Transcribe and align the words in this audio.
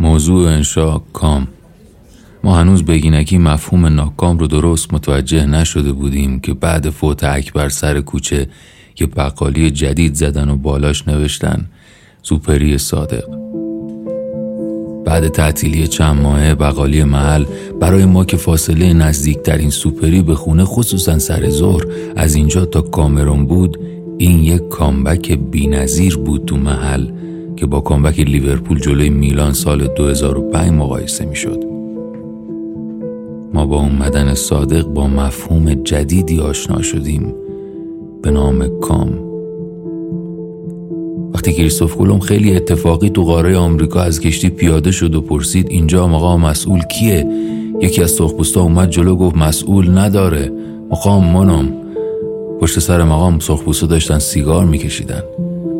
موضوع 0.00 0.48
انشا 0.48 0.98
کام. 0.98 1.48
ما 2.44 2.56
هنوز 2.56 2.84
بگینکی 2.84 3.38
مفهوم 3.38 3.86
ناکام 3.86 4.38
رو 4.38 4.46
درست 4.46 4.94
متوجه 4.94 5.46
نشده 5.46 5.92
بودیم 5.92 6.40
که 6.40 6.54
بعد 6.54 6.90
فوت 6.90 7.24
اکبر 7.24 7.68
سر 7.68 8.00
کوچه 8.00 8.48
یه 9.00 9.06
بقالی 9.06 9.70
جدید 9.70 10.14
زدن 10.14 10.48
و 10.48 10.56
بالاش 10.56 11.08
نوشتن 11.08 11.66
سوپری 12.22 12.78
صادق. 12.78 13.24
بعد 15.04 15.28
تعطیلی 15.28 15.88
چند 15.88 16.22
ماهه 16.22 16.54
بقالی 16.54 17.04
محل 17.04 17.44
برای 17.80 18.04
ما 18.04 18.24
که 18.24 18.36
فاصله 18.36 18.92
نزدیکترین 18.92 19.70
سوپری 19.70 20.22
به 20.22 20.34
خونه 20.34 20.64
خصوصا 20.64 21.18
سر 21.18 21.50
ظهر 21.50 21.82
از 22.16 22.34
اینجا 22.34 22.64
تا 22.64 22.80
کامرون 22.80 23.46
بود 23.46 23.78
این 24.18 24.42
یک 24.42 24.68
کامبک 24.68 25.32
بینظیر 25.32 26.16
بود 26.16 26.44
تو 26.44 26.56
محل. 26.56 27.06
که 27.64 27.68
با 27.68 27.80
کامبک 27.80 28.20
لیورپول 28.20 28.80
جلوی 28.80 29.08
میلان 29.08 29.52
سال 29.52 29.86
2005 29.86 30.70
مقایسه 30.70 31.24
می‌شد. 31.24 31.64
ما 33.54 33.66
با 33.66 33.80
اومدن 33.80 34.34
صادق 34.34 34.86
با 34.86 35.06
مفهوم 35.06 35.74
جدیدی 35.74 36.40
آشنا 36.40 36.82
شدیم 36.82 37.34
به 38.22 38.30
نام 38.30 38.80
کام. 38.80 39.08
وقتی 41.34 41.52
کریستوف 41.52 41.96
کلوم 41.96 42.18
خیلی 42.18 42.56
اتفاقی 42.56 43.10
تو 43.10 43.24
قاره 43.24 43.56
آمریکا 43.56 44.00
از 44.00 44.20
کشتی 44.20 44.48
پیاده 44.48 44.90
شد 44.90 45.14
و 45.14 45.20
پرسید 45.20 45.66
اینجا 45.70 46.08
مقام 46.08 46.40
مسئول 46.40 46.80
کیه؟ 46.80 47.26
یکی 47.80 48.02
از 48.02 48.10
سرخپوستا 48.10 48.62
اومد 48.62 48.90
جلو 48.90 49.16
گفت 49.16 49.36
مسئول 49.36 49.98
نداره. 49.98 50.52
مقام 50.90 51.32
منم 51.32 51.68
پشت 52.60 52.78
سر 52.78 53.04
مقام 53.04 53.38
سرخپوستا 53.38 53.86
داشتن 53.86 54.18
سیگار 54.18 54.64
میکشیدن. 54.64 55.22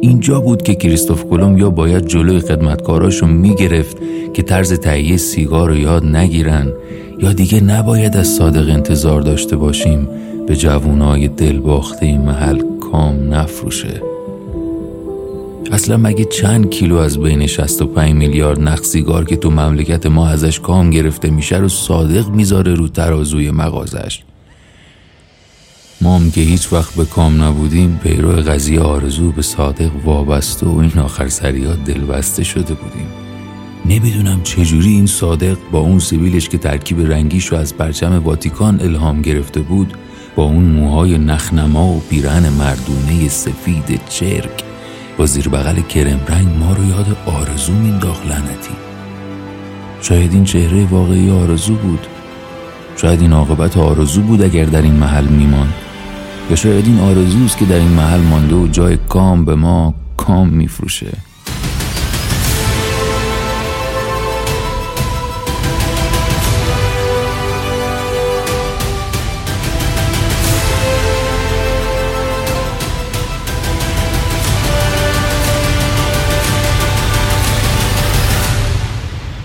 اینجا 0.00 0.40
بود 0.40 0.62
که 0.62 0.74
کریستوف 0.74 1.24
کلم 1.24 1.58
یا 1.58 1.70
باید 1.70 2.06
جلوی 2.06 2.40
خدمتکاراشو 2.40 3.26
می‌گرفت 3.26 3.96
که 4.34 4.42
طرز 4.42 4.72
تهیه 4.72 5.16
سیگار 5.16 5.68
رو 5.68 5.76
یاد 5.76 6.04
نگیرن 6.04 6.72
یا 7.18 7.32
دیگه 7.32 7.60
نباید 7.60 8.16
از 8.16 8.28
صادق 8.28 8.68
انتظار 8.70 9.20
داشته 9.20 9.56
باشیم 9.56 10.08
به 10.46 10.56
جوونای 10.56 11.28
دلباخته 11.28 12.06
این 12.06 12.20
محل 12.20 12.62
کام 12.92 13.34
نفروشه. 13.34 14.02
اصلا 15.72 15.96
مگه 15.96 16.24
چند 16.24 16.70
کیلو 16.70 16.96
از 16.96 17.18
بین 17.18 17.46
65 17.46 18.14
میلیارد 18.14 18.60
نخ 18.60 18.82
سیگار 18.82 19.24
که 19.24 19.36
تو 19.36 19.50
مملکت 19.50 20.06
ما 20.06 20.28
ازش 20.28 20.60
کام 20.60 20.90
گرفته 20.90 21.30
میشه 21.30 21.56
رو 21.56 21.68
صادق 21.68 22.28
می‌ذاره 22.28 22.74
رو 22.74 22.88
ترازوی 22.88 23.50
مغازش؟ 23.50 24.22
ما 26.02 26.18
هم 26.18 26.30
که 26.30 26.40
هیچ 26.40 26.72
وقت 26.72 26.94
به 26.94 27.04
کام 27.04 27.42
نبودیم 27.42 28.00
پیرو 28.02 28.32
قضیه 28.32 28.80
آرزو 28.80 29.32
به 29.32 29.42
صادق 29.42 29.90
وابسته 30.04 30.66
و 30.66 30.78
این 30.78 30.98
آخر 30.98 31.28
سریات 31.28 31.84
دلبسته 31.84 32.44
شده 32.44 32.74
بودیم. 32.74 33.06
نمی‌دونم 33.86 34.42
چجوری 34.42 34.90
این 34.90 35.06
صادق 35.06 35.56
با 35.72 35.78
اون 35.78 35.98
سیبیلش 35.98 36.48
که 36.48 36.58
ترکیب 36.58 37.12
رنگیش 37.12 37.46
رو 37.46 37.58
از 37.58 37.76
پرچم 37.76 38.18
واتیکان 38.24 38.80
الهام 38.80 39.22
گرفته 39.22 39.60
بود 39.60 39.94
با 40.36 40.44
اون 40.44 40.64
موهای 40.64 41.18
نخنما 41.18 41.86
و 41.86 42.02
پیرن 42.10 42.48
مردونه 42.48 43.28
سفید 43.28 44.00
چرک 44.08 44.64
با 45.18 45.26
زیر 45.26 45.48
بغل 45.48 45.80
کرم 45.80 46.20
رنگ 46.28 46.48
ما 46.58 46.72
رو 46.72 46.84
یاد 46.88 47.16
آرزو 47.26 47.72
مینداخت 47.72 48.26
لعنتی. 48.26 48.74
شاید 50.02 50.32
این 50.32 50.44
چهره 50.44 50.84
واقعی 50.84 51.30
آرزو 51.30 51.74
بود. 51.74 52.06
شاید 52.96 53.20
این 53.20 53.32
عاقبت 53.32 53.76
آرزو 53.76 54.20
بود 54.20 54.42
اگر 54.42 54.64
در 54.64 54.82
این 54.82 54.94
محل 54.94 55.26
میماند. 55.26 55.74
یا 56.50 56.56
شاید 56.56 56.86
این 56.86 57.00
آرزوست 57.00 57.58
که 57.58 57.64
در 57.64 57.76
این 57.76 57.88
محل 57.88 58.20
مانده 58.20 58.54
و 58.54 58.66
جای 58.66 58.96
کام 58.96 59.44
به 59.44 59.54
ما 59.54 59.94
کام 60.16 60.48
میفروشه. 60.48 61.12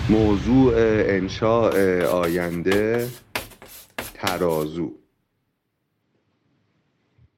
موضوع 0.08 0.74
انشاء 0.76 2.04
آینده 2.06 3.08
ترازو. 4.14 5.05